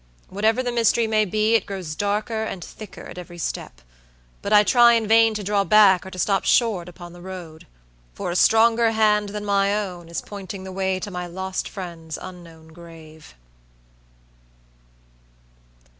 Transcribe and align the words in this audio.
Whatever 0.29 0.63
the 0.63 0.71
mystery 0.71 1.05
may 1.05 1.25
be, 1.25 1.53
it 1.53 1.67
grows 1.67 1.93
darker 1.95 2.41
and 2.43 2.63
thicker 2.65 3.03
at 3.05 3.19
every 3.19 3.37
step; 3.37 3.81
but 4.41 4.51
I 4.51 4.63
try 4.63 4.93
in 4.93 5.07
vain 5.07 5.35
to 5.35 5.43
draw 5.43 5.63
back 5.63 6.07
or 6.07 6.09
to 6.09 6.17
stop 6.17 6.43
short 6.43 6.89
upon 6.89 7.13
the 7.13 7.21
road, 7.21 7.67
for 8.15 8.31
a 8.31 8.35
stronger 8.35 8.93
hand 8.93 9.29
than 9.29 9.45
my 9.45 9.77
own 9.77 10.09
is 10.09 10.19
pointing 10.23 10.63
the 10.63 10.71
way 10.71 10.99
to 10.99 11.11
my 11.11 11.27
lost 11.27 11.69
friend's 11.69 12.17
unknown 12.19 12.69
grave." 12.69 13.35